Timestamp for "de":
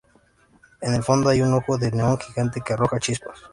1.77-1.91